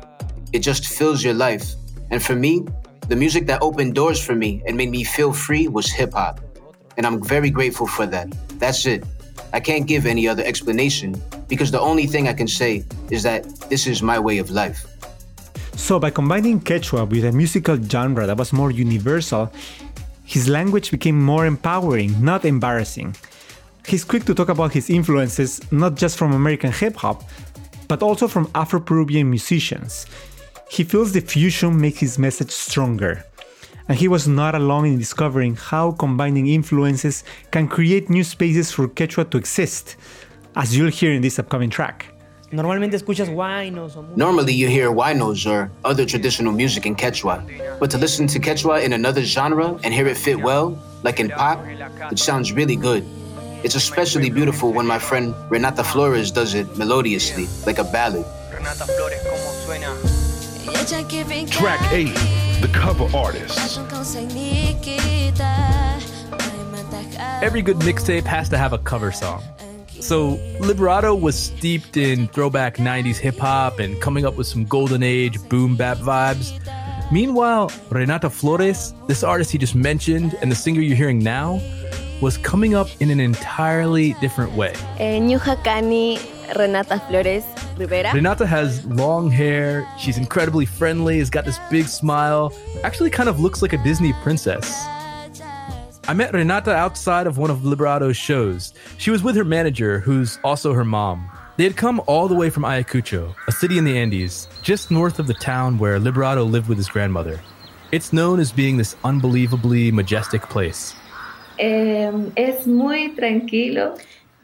[0.54, 1.66] It just fills your life.
[2.12, 2.68] And for me,
[3.08, 6.40] the music that opened doors for me and made me feel free was hip hop.
[6.98, 8.28] And I'm very grateful for that.
[8.60, 9.04] That's it.
[9.54, 13.44] I can't give any other explanation because the only thing I can say is that
[13.70, 14.86] this is my way of life.
[15.76, 19.52] So, by combining Quechua with a musical genre that was more universal,
[20.24, 23.16] his language became more empowering, not embarrassing.
[23.86, 27.24] He's quick to talk about his influences not just from American hip hop,
[27.88, 30.08] but also from Afro Peruvian musicians.
[30.72, 33.24] He feels the fusion makes his message stronger
[33.88, 38.88] and he was not alone in discovering how combining influences can create new spaces for
[38.88, 39.96] Quechua to exist,
[40.56, 42.08] as you'll hear in this upcoming track.
[44.16, 48.84] Normally you hear huaynos or other traditional music in Quechua, but to listen to Quechua
[48.84, 51.60] in another genre and hear it fit well, like in pop,
[52.12, 53.06] it sounds really good.
[53.64, 58.26] It's especially beautiful when my friend Renata Flores does it melodiously, like a ballad.
[61.52, 63.80] Track 8 the cover artist.
[67.44, 69.44] Every good mixtape has to have a cover song.
[70.00, 75.04] So, Liberato was steeped in throwback 90s hip hop and coming up with some golden
[75.04, 76.60] age boom bap vibes.
[77.12, 81.62] Meanwhile, Renata Flores, this artist he just mentioned and the singer you're hearing now,
[82.22, 84.74] was coming up in an entirely different way.
[84.98, 85.20] Eh,
[86.58, 87.44] Renata Flores
[87.78, 88.12] Rivera.
[88.14, 89.88] Renata has long hair.
[89.98, 92.54] She's incredibly friendly, has got this big smile.
[92.84, 94.86] Actually, kind of looks like a Disney princess.
[96.08, 98.74] I met Renata outside of one of Liberato's shows.
[98.98, 101.30] She was with her manager, who's also her mom.
[101.58, 105.20] They had come all the way from Ayacucho, a city in the Andes, just north
[105.20, 107.42] of the town where Liberato lived with his grandmother.
[107.92, 110.94] It's known as being this unbelievably majestic place.
[111.60, 113.98] Um, es muy tranquilo.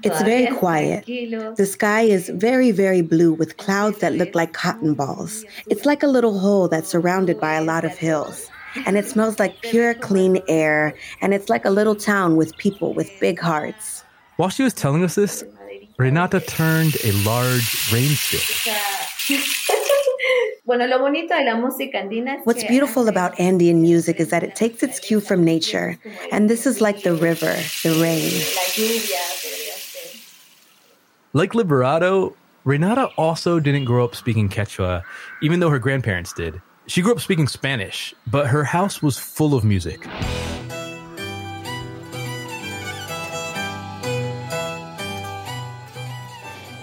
[0.04, 1.06] It's very quiet.
[1.06, 5.46] The sky is very, very blue with clouds that look like cotton balls.
[5.68, 8.50] It's like a little hole that's surrounded by a lot of hills.
[8.86, 10.94] And it smells like pure, clean air.
[11.22, 14.04] And it's like a little town with people with big hearts.
[14.38, 15.44] While she was telling us this,
[15.98, 18.74] Renata turned a large rain stick.
[22.44, 25.98] What's beautiful about Andean music is that it takes its cue from nature,
[26.32, 28.32] and this is like the river, the rain.
[31.34, 35.02] Like Liberato, Renata also didn't grow up speaking Quechua,
[35.42, 36.62] even though her grandparents did.
[36.88, 40.06] She grew up speaking Spanish, but her house was full of music.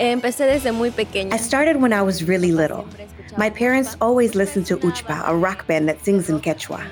[0.01, 2.89] I started when I was really little.
[3.37, 6.87] My parents always listened to Uchpa, a rock band that sings in Quechua.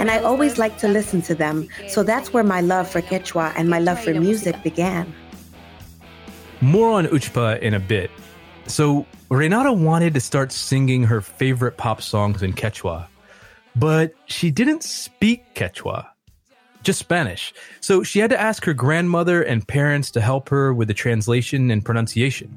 [0.00, 3.52] And I always liked to listen to them, so that's where my love for Quechua
[3.56, 5.12] and my love for music began.
[6.60, 8.10] More on Uchpa in a bit.
[8.66, 13.06] So, Renata wanted to start singing her favorite pop songs in Quechua,
[13.74, 16.06] but she didn't speak Quechua
[16.86, 17.52] just Spanish.
[17.80, 21.70] So she had to ask her grandmother and parents to help her with the translation
[21.70, 22.54] and pronunciation.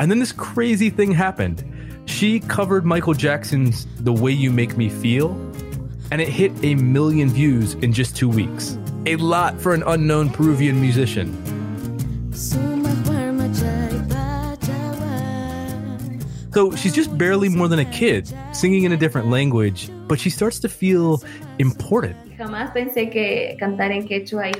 [0.00, 1.62] And then this crazy thing happened.
[2.10, 5.30] She covered Michael Jackson's The Way You Make Me Feel,
[6.10, 8.76] and it hit a million views in just two weeks.
[9.06, 11.32] A lot for an unknown Peruvian musician.
[16.52, 20.28] So she's just barely more than a kid, singing in a different language, but she
[20.28, 21.22] starts to feel
[21.58, 22.16] important.
[22.38, 22.44] I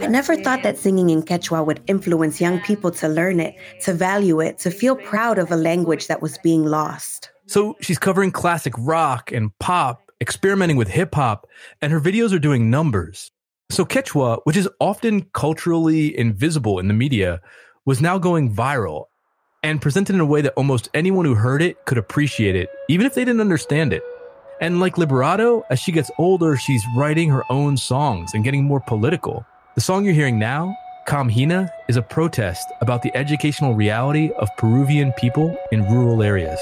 [0.07, 4.41] never thought that singing in Quechua would influence young people to learn it, to value
[4.41, 7.31] it, to feel proud of a language that was being lost.
[7.51, 11.49] So she's covering classic rock and pop, experimenting with hip hop,
[11.83, 13.33] and her videos are doing numbers.
[13.73, 17.41] So Quechua, which is often culturally invisible in the media,
[17.85, 19.07] was now going viral
[19.65, 23.05] and presented in a way that almost anyone who heard it could appreciate it, even
[23.05, 24.05] if they didn't understand it.
[24.61, 28.81] And like Liberato, as she gets older, she's writing her own songs and getting more
[28.81, 29.45] political.
[29.75, 30.73] The song you're hearing now,
[31.09, 36.61] Qam Hina, is a protest about the educational reality of Peruvian people in rural areas.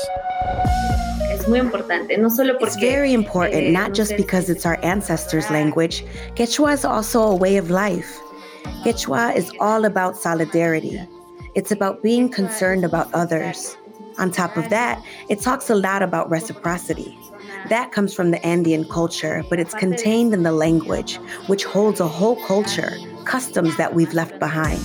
[2.67, 6.05] It's very important, not just because it's our ancestors' language.
[6.37, 8.21] Quechua is also a way of life.
[8.85, 11.01] Quechua is all about solidarity.
[11.55, 13.77] It's about being concerned about others.
[14.19, 17.17] On top of that, it talks a lot about reciprocity.
[17.69, 22.09] That comes from the Andean culture, but it's contained in the language, which holds a
[22.09, 22.93] whole culture,
[23.25, 24.81] customs that we've left behind.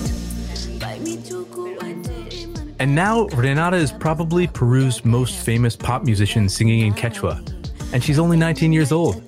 [2.80, 7.38] And now Renata is probably Peru's most famous pop musician singing in Quechua,
[7.92, 9.22] and she's only 19 years old.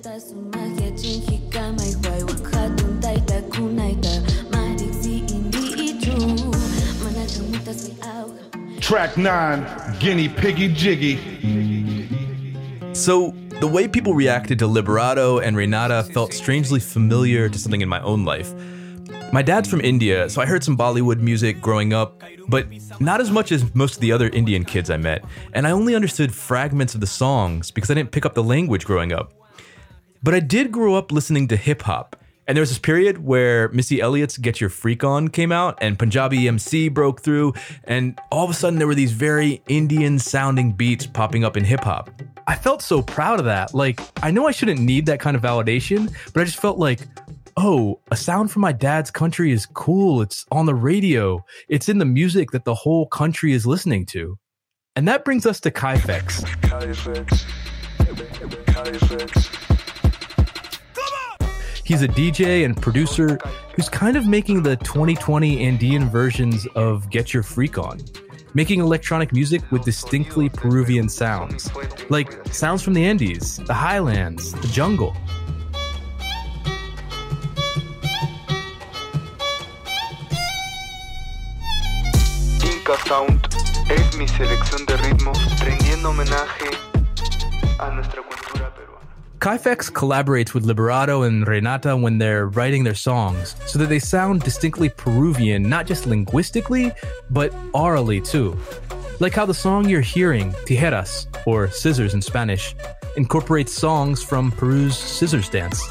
[8.81, 11.17] Track 9, Guinea Piggy Jiggy.
[12.93, 17.89] So, the way people reacted to Liberato and Renata felt strangely familiar to something in
[17.89, 18.53] my own life.
[19.33, 22.67] My dad's from India, so I heard some Bollywood music growing up, but
[23.01, 25.95] not as much as most of the other Indian kids I met, and I only
[25.95, 29.33] understood fragments of the songs because I didn't pick up the language growing up.
[30.23, 32.15] But I did grow up listening to hip hop,
[32.47, 35.99] and there was this period where Missy Elliott's Get Your Freak On came out and
[35.99, 40.71] Punjabi MC broke through, and all of a sudden there were these very Indian sounding
[40.71, 42.09] beats popping up in hip hop.
[42.47, 43.75] I felt so proud of that.
[43.75, 47.01] Like, I know I shouldn't need that kind of validation, but I just felt like,
[47.57, 50.21] oh, a sound from my dad's country is cool.
[50.21, 54.37] It's on the radio, it's in the music that the whole country is listening to.
[54.95, 56.45] And that brings us to Kayfex.
[61.83, 63.39] He's a DJ and producer
[63.73, 67.99] who's kind of making the 2020 Andean versions of Get Your Freak On,
[68.53, 71.71] making electronic music with distinctly Peruvian sounds,
[72.09, 75.15] like sounds from the Andes, the highlands, the jungle.
[82.87, 83.45] Inca Sound
[83.89, 86.69] es mi selección de ritmos rindiendo homenaje
[87.79, 89.05] a nuestra cultura peruana.
[89.39, 94.41] Kayfex collaborates with Liberato and Renata when they're writing their songs so that they sound
[94.43, 96.93] distinctly Peruvian, not just linguistically,
[97.29, 98.57] but aurally too.
[99.19, 102.73] Like how the song you're hearing, Tijeras, or Scissors in Spanish,
[103.17, 105.81] incorporates songs from Peru's scissors dance.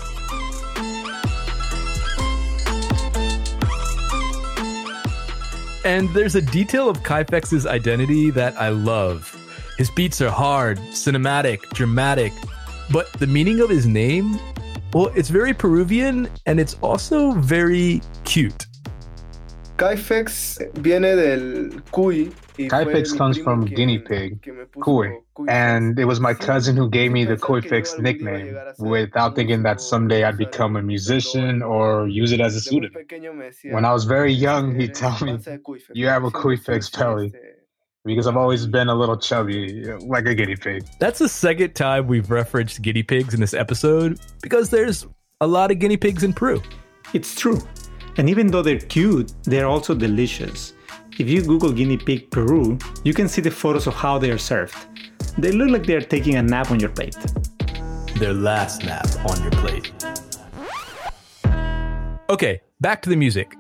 [5.87, 9.33] And there's a detail of Kayfex's identity that I love.
[9.79, 12.33] His beats are hard, cinematic, dramatic,
[12.91, 14.37] but the meaning of his name,
[14.93, 18.66] well, it's very Peruvian and it's also very cute.
[19.77, 22.33] Kayfex viene del cuy.
[22.57, 24.41] Kayfex comes from guinea pig,
[24.77, 29.83] cuy, and it was my cousin who gave me the Cuifix nickname without thinking that
[29.83, 32.93] someday I'd become a musician or use it as a pseudonym.
[33.65, 35.39] When I was very young, he'd tell me,
[35.93, 37.33] You have a Cuifix belly.
[38.07, 40.87] Because I've always been a little chubby, like a guinea pig.
[41.01, 45.07] That's the second time we've referenced guinea pigs in this episode because there's
[45.41, 46.63] a lot of guinea pigs in Peru.
[47.13, 47.61] It's true.
[48.19, 50.73] And even though they're cute, they're also delicious.
[51.19, 54.39] If you Google guinea pig Peru, you can see the photos of how they are
[54.39, 54.75] served.
[55.37, 57.17] They look like they're taking a nap on your plate.
[58.17, 59.93] Their last nap on your plate.
[62.31, 63.55] Okay, back to the music.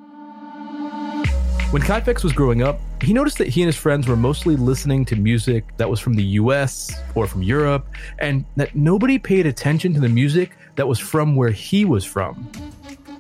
[1.71, 5.05] When Kayfex was growing up, he noticed that he and his friends were mostly listening
[5.07, 7.87] to music that was from the US or from Europe,
[8.21, 12.49] and that nobody paid attention to the music that was from where he was from.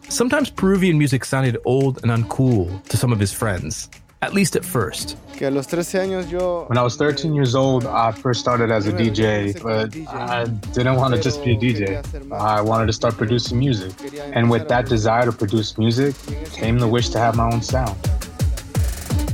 [0.08, 3.90] Sometimes Peruvian music sounded old and uncool to some of his friends,
[4.22, 5.16] at least at first.
[5.38, 10.96] When I was 13 years old, I first started as a DJ, but I didn't
[10.96, 12.32] want to just be a DJ.
[12.32, 13.92] I wanted to start producing music.
[14.32, 16.14] And with that desire to produce music
[16.52, 17.98] came the wish to have my own sound.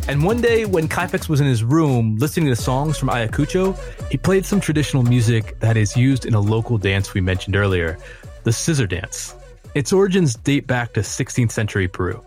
[0.08, 3.78] And one day, when Kayfex was in his room listening to songs from Ayacucho,
[4.10, 7.98] he played some traditional music that is used in a local dance we mentioned earlier,
[8.42, 9.36] the scissor dance.
[9.74, 12.22] Its origins date back to 16th century Peru.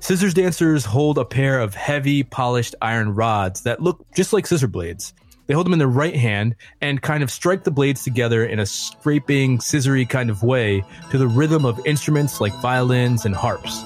[0.00, 4.66] Scissors dancers hold a pair of heavy, polished iron rods that look just like scissor
[4.66, 5.14] blades.
[5.46, 8.58] They hold them in their right hand and kind of strike the blades together in
[8.58, 13.84] a scraping, scissory kind of way to the rhythm of instruments like violins and harps.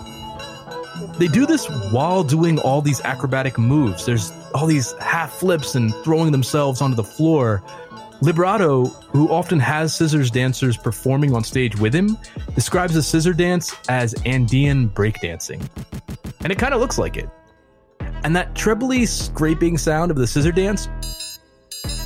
[1.19, 4.07] They do this while doing all these acrobatic moves.
[4.07, 7.63] There's all these half flips and throwing themselves onto the floor
[8.23, 12.17] Liberato, who often has scissors dancers performing on stage with him,
[12.55, 15.69] describes the scissor dance as Andean breakdancing.
[16.41, 17.29] And it kind of looks like it.
[18.25, 20.89] And that trebly scraping sound of the scissor dance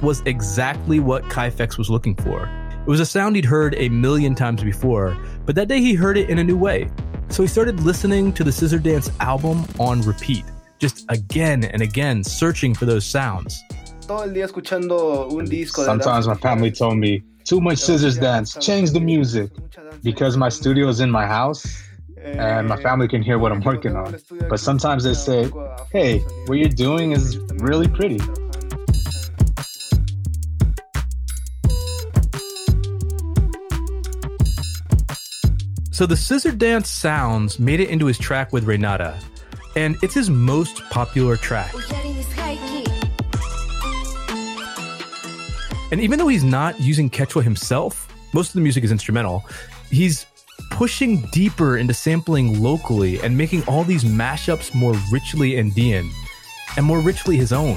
[0.03, 2.51] was exactly what Kayfex was looking for.
[2.73, 6.19] It was a sound he'd heard a million times before, but that day he heard
[6.19, 6.91] it in a new way.
[7.29, 10.45] So he started listening to the Scissor Dance album on repeat,
[10.81, 13.63] just again and again searching for those sounds
[14.11, 15.85] todo el día escuchando un disco.
[15.85, 19.53] Sometimes my family told me, too much scissors dance, change the music.
[20.03, 21.65] Because my studio is in my house
[22.21, 24.17] and my family can hear what I'm working on.
[24.49, 25.49] But sometimes they say,
[25.93, 28.19] hey, what you're doing is really pretty.
[35.93, 39.17] So the scissor dance sounds made it into his track with Renata,
[39.77, 41.71] and it's his most popular track.
[41.75, 42.00] Oh,
[45.93, 49.45] And even though he's not using Quechua himself, most of the music is instrumental,
[49.91, 50.27] he's
[50.71, 56.09] pushing deeper into sampling locally and making all these mashups more richly Andean
[56.77, 57.77] and more richly his own.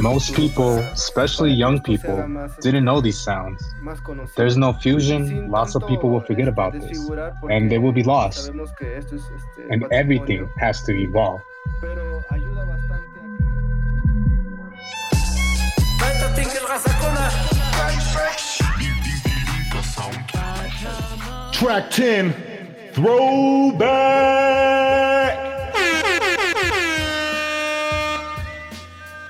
[0.00, 2.16] Most people, especially young people,
[2.62, 3.62] didn't know these sounds.
[4.34, 7.10] There's no fusion, lots of people will forget about this,
[7.50, 8.48] and they will be lost.
[9.70, 11.40] And everything has to evolve.
[21.58, 22.32] Track 10
[22.92, 23.82] Throwback.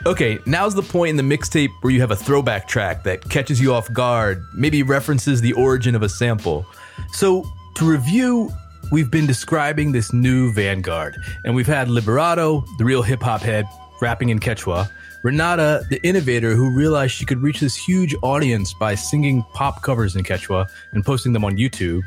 [0.05, 3.63] Okay, now's the point in the mixtape where you have a throwback track that catches
[3.63, 6.67] you off guard, maybe references the origin of a sample.
[7.13, 8.53] So, to review,
[8.93, 11.17] we've been describing this new vanguard,
[11.47, 13.65] and we've had Liberato, the real hip hop head,
[14.03, 14.91] rapping in Quechua.
[15.23, 20.15] Renata, the innovator who realized she could reach this huge audience by singing pop covers
[20.15, 22.03] in Quechua and posting them on YouTube.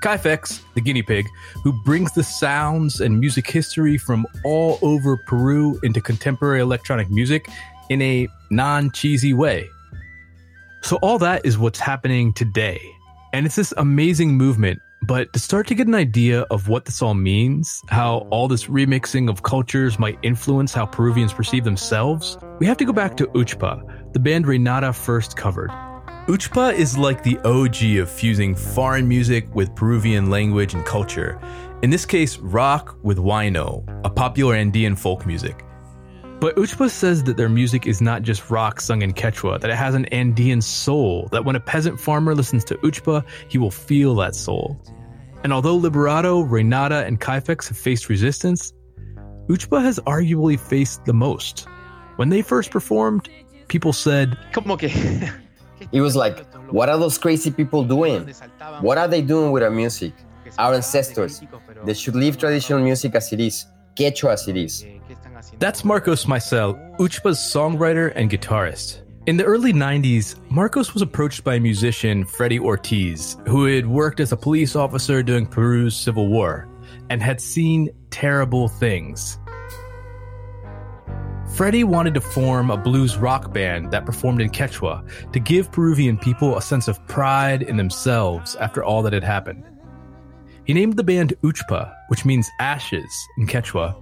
[0.00, 1.26] Kayfex, the guinea pig,
[1.62, 7.48] who brings the sounds and music history from all over Peru into contemporary electronic music
[7.88, 9.68] in a non cheesy way.
[10.82, 12.80] So, all that is what's happening today.
[13.32, 17.02] And it's this amazing movement but to start to get an idea of what this
[17.02, 22.66] all means, how all this remixing of cultures might influence how Peruvians perceive themselves, we
[22.66, 25.70] have to go back to Uchpa, the band Renata first covered.
[26.26, 31.40] Uchpa is like the OG of fusing foreign music with Peruvian language and culture.
[31.82, 35.64] In this case, rock with huayno, a popular Andean folk music.
[36.40, 39.76] But Uchpa says that their music is not just rock sung in Quechua, that it
[39.76, 44.16] has an Andean soul, that when a peasant farmer listens to Uchpa, he will feel
[44.16, 44.82] that soul.
[45.44, 48.72] And although Liberato, Renata, and Kayfex have faced resistance,
[49.46, 51.68] Uchpa has arguably faced the most.
[52.16, 53.28] When they first performed,
[53.68, 54.36] people said,
[55.92, 58.32] It was like, what are those crazy people doing?
[58.80, 60.12] What are they doing with our music?
[60.58, 61.42] Our ancestors.
[61.84, 63.66] They should leave traditional music as it is,
[63.96, 64.84] Quechua as it is.
[65.58, 69.02] That's Marcos Maicel, Uchpa's songwriter and guitarist.
[69.26, 74.30] In the early 90s, Marcos was approached by musician Freddie Ortiz, who had worked as
[74.30, 76.68] a police officer during Peru's civil war
[77.10, 79.38] and had seen terrible things.
[81.54, 86.18] Freddie wanted to form a blues rock band that performed in Quechua to give Peruvian
[86.18, 89.64] people a sense of pride in themselves after all that had happened.
[90.64, 93.94] He named the band Uchpa, which means ashes in Quechua,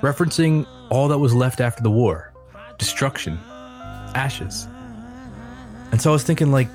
[0.00, 2.32] referencing all that was left after the war
[2.78, 3.38] destruction,
[4.14, 4.66] ashes.
[5.92, 6.68] And so I was thinking, like,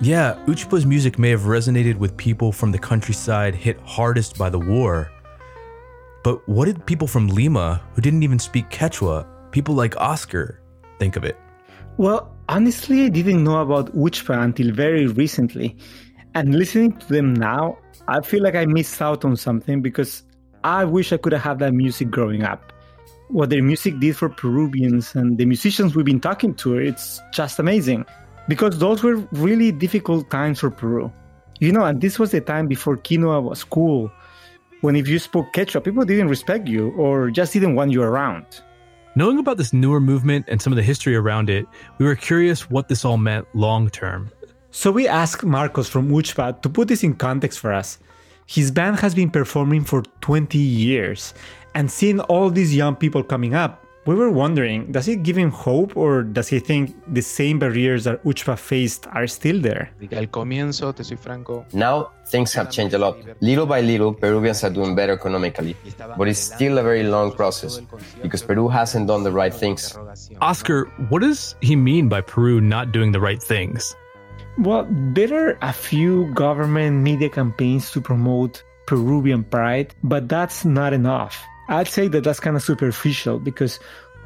[0.00, 4.58] yeah, Uchpa's music may have resonated with people from the countryside hit hardest by the
[4.58, 5.10] war.
[6.24, 10.60] But what did people from Lima, who didn't even speak Quechua, people like Oscar,
[10.98, 11.38] think of it?
[11.96, 15.76] Well, honestly, I didn't know about Uchpa until very recently.
[16.34, 17.78] And listening to them now,
[18.08, 20.24] I feel like I missed out on something because
[20.64, 22.72] I wish I could have had that music growing up.
[23.28, 27.60] What their music did for Peruvians and the musicians we've been talking to, it's just
[27.60, 28.04] amazing.
[28.48, 31.12] Because those were really difficult times for Peru.
[31.60, 34.10] You know, and this was the time before quinoa was cool,
[34.80, 38.44] when if you spoke Quechua, people didn't respect you or just didn't want you around.
[39.16, 41.66] Knowing about this newer movement and some of the history around it,
[41.98, 44.28] we were curious what this all meant long term.
[44.72, 47.98] So we asked Marcos from Uchpa to put this in context for us.
[48.46, 51.32] His band has been performing for 20 years,
[51.76, 55.50] and seeing all these young people coming up, we were wondering does it give him
[55.50, 59.90] hope or does he think the same barriers that Uchpa faced are still there?
[61.72, 63.18] Now things have changed a lot.
[63.40, 65.76] Little by little, Peruvians are doing better economically,
[66.16, 67.80] but it's still a very long process
[68.22, 69.96] because Peru hasn't done the right things.
[70.40, 73.94] Oscar, what does he mean by Peru not doing the right things?
[74.58, 80.92] Well, there are a few government media campaigns to promote Peruvian pride, but that's not
[80.92, 81.42] enough.
[81.68, 83.80] I'd say that that's kind of superficial because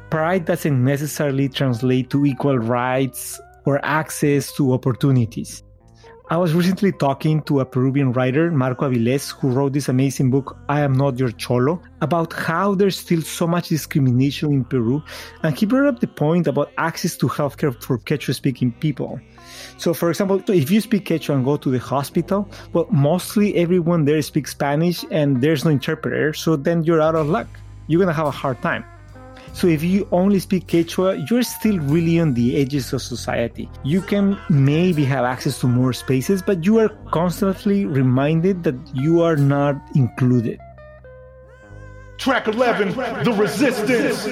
[0.09, 5.63] pride doesn't necessarily translate to equal rights or access to opportunities.
[6.31, 10.59] I was recently talking to a Peruvian writer, Marco Aviles, who wrote this amazing book,
[10.69, 15.01] I Am Not Your Cholo, about how there's still so much discrimination in Peru.
[15.41, 19.19] And he brought up the point about access to healthcare for Quechua speaking people.
[19.79, 24.05] So, for example, if you speak Quechua and go to the hospital, well, mostly everyone
[24.05, 26.33] there speaks Spanish and there's no interpreter.
[26.33, 27.47] So then you're out of luck.
[27.87, 28.85] You're going to have a hard time.
[29.53, 33.69] So if you only speak Quechua, you're still really on the edges of society.
[33.83, 39.21] You can maybe have access to more spaces, but you are constantly reminded that you
[39.21, 40.59] are not included.
[42.17, 44.25] Track 11, The Resistance.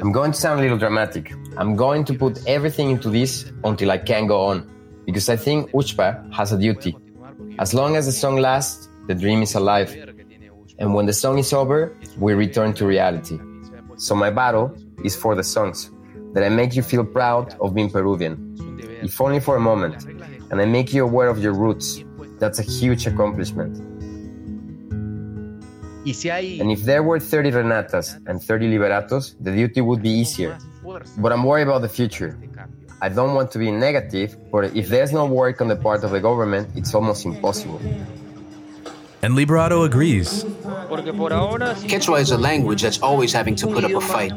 [0.00, 1.34] I'm going to sound a little dramatic.
[1.56, 4.70] I'm going to put everything into this until I can't go on.
[5.04, 6.96] Because I think Uchpa has a duty.
[7.58, 9.90] As long as the song lasts, the dream is alive.
[10.78, 13.36] And when the song is over, we return to reality.
[13.96, 15.90] So my battle is for the songs,
[16.34, 18.54] that I make you feel proud of being Peruvian.
[19.02, 20.04] If only for a moment.
[20.50, 22.04] And I make you aware of your roots.
[22.38, 23.76] That's a huge accomplishment.
[26.60, 30.56] And if there were 30 Renatas and 30 Liberatos, the duty would be easier.
[31.18, 32.38] But I'm worried about the future.
[33.00, 36.10] I don't want to be negative, but if there's no work on the part of
[36.10, 37.80] the government, it's almost impossible.
[39.22, 40.44] And Liberato agrees.
[40.44, 44.32] Quechua is a language that's always having to put up a fight.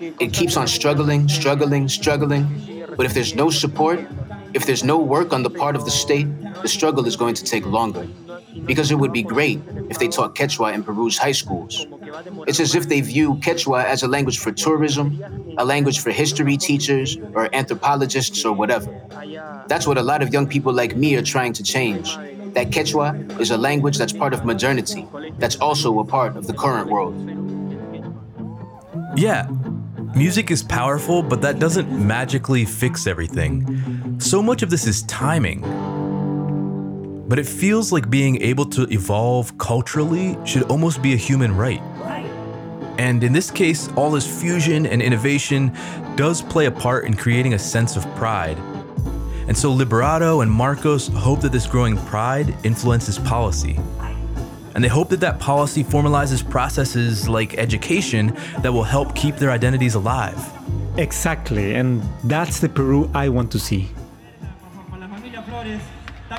[0.00, 2.46] It keeps on struggling, struggling, struggling.
[2.96, 4.00] But if there's no support,
[4.54, 6.26] if there's no work on the part of the state,
[6.62, 8.06] the struggle is going to take longer.
[8.64, 11.86] Because it would be great if they taught Quechua in Peru's high schools.
[12.46, 15.22] It's as if they view Quechua as a language for tourism,
[15.58, 18.90] a language for history teachers or anthropologists or whatever.
[19.68, 22.16] That's what a lot of young people like me are trying to change.
[22.54, 25.06] That Quechua is a language that's part of modernity,
[25.38, 27.14] that's also a part of the current world.
[29.16, 29.48] Yeah,
[30.14, 34.18] music is powerful, but that doesn't magically fix everything.
[34.20, 35.62] So much of this is timing.
[37.30, 41.80] But it feels like being able to evolve culturally should almost be a human right.
[42.98, 45.72] And in this case, all this fusion and innovation
[46.16, 48.58] does play a part in creating a sense of pride.
[49.46, 53.78] And so Liberato and Marcos hope that this growing pride influences policy.
[54.74, 59.52] And they hope that that policy formalizes processes like education that will help keep their
[59.52, 60.36] identities alive.
[60.98, 63.88] Exactly, and that's the Peru I want to see.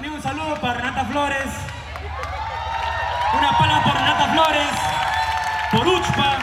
[0.02, 1.46] También un saludo para Renata Flores.
[3.38, 4.74] Una palabra para Renata Flores.
[5.72, 6.40] Por Uchpa.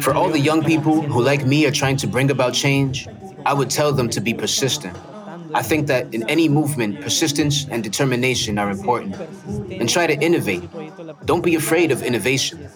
[0.00, 3.06] For all the young people who, like me, are trying to bring about change,
[3.44, 4.96] I would tell them to be persistent.
[5.52, 9.16] I think that in any movement, persistence and determination are important.
[9.70, 10.62] And try to innovate.
[11.26, 12.70] Don't be afraid of innovation.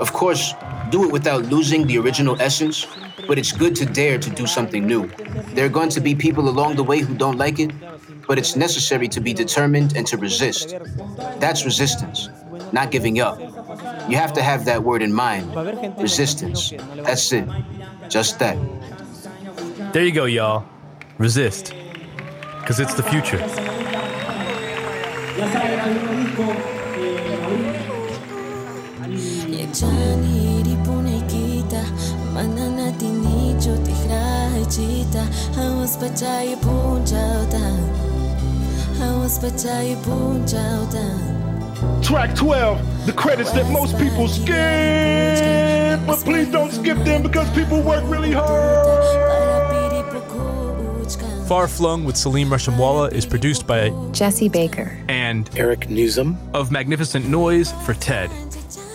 [0.00, 0.54] Of course,
[0.88, 2.86] do it without losing the original essence,
[3.26, 5.08] but it's good to dare to do something new.
[5.54, 7.70] There are going to be people along the way who don't like it,
[8.26, 10.74] but it's necessary to be determined and to resist.
[11.38, 12.28] That's resistance,
[12.72, 13.38] not giving up.
[14.08, 15.54] You have to have that word in mind
[16.00, 16.72] resistance.
[16.96, 17.48] That's it.
[18.08, 18.58] Just that.
[19.92, 20.64] There you go, y'all.
[21.18, 21.74] Resist.
[22.60, 23.38] Because it's the future.
[42.02, 46.04] Track 12, the credits that most people skip.
[46.06, 48.82] But please don't skip them because people work really hard.
[51.46, 57.28] Far Flung with Saleem Reshamwala is produced by Jesse Baker and Eric Newsom of Magnificent
[57.28, 58.28] Noise for TED.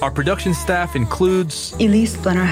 [0.02, 2.46] Our production staff includes Elise Blenner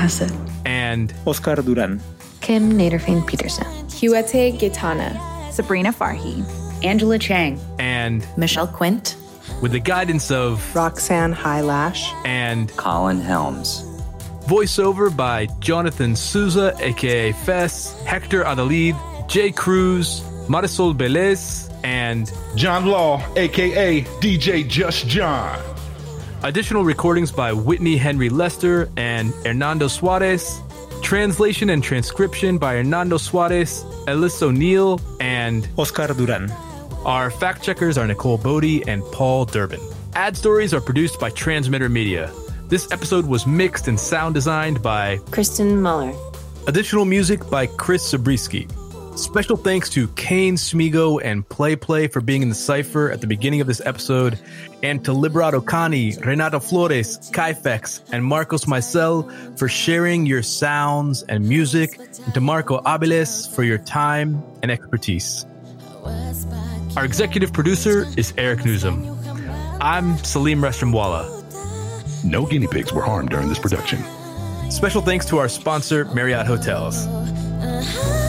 [0.65, 2.01] and Oscar Duran,
[2.41, 5.13] Kim Nederveen Petersen, Huete Gitana,
[5.51, 6.43] Sabrina Farhi,
[6.83, 9.15] Angela Chang, and Michelle Quint.
[9.61, 12.11] With the guidance of Roxanne Hai Lash.
[12.25, 13.83] and Colin Helms.
[14.47, 18.97] Voiceover by Jonathan Souza, aka Fess, Hector Adalid,
[19.29, 25.74] Jay Cruz, Marisol Belez, and John Law, aka DJ Just John.
[26.45, 30.61] Additional recordings by Whitney Henry Lester and Hernando Suarez.
[31.01, 36.51] Translation and transcription by Hernando Suarez, Ellis O'Neill, and Oscar Duran.
[37.03, 39.79] Our fact checkers are Nicole Bodie and Paul Durbin.
[40.13, 42.31] Ad stories are produced by Transmitter Media.
[42.67, 46.13] This episode was mixed and sound designed by Kristen Muller.
[46.67, 48.67] Additional music by Chris Zabriskie.
[49.15, 53.27] Special thanks to Kane Smigo and Play Play for being in the cipher at the
[53.27, 54.37] beginning of this episode,
[54.83, 61.47] and to Liberato Kani, Renata Flores, Kayfex, and Marcos Maisel for sharing your sounds and
[61.47, 65.45] music, and to Marco Aviles for your time and expertise.
[66.97, 69.05] Our executive producer is Eric Newsom.
[69.81, 72.23] I'm Saleem Reshamwala.
[72.25, 74.03] No guinea pigs were harmed during this production.
[74.69, 77.07] Special thanks to our sponsor, Marriott Hotels.
[77.07, 78.24] Uh-huh.